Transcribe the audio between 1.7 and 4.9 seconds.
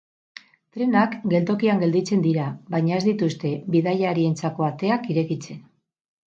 gelditzen dira, baina ez dituzte bidaiarientzako